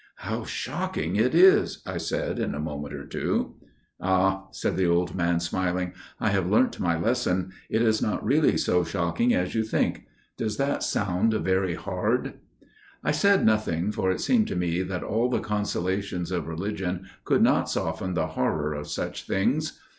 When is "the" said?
4.75-4.87, 15.29-15.37, 18.15-18.25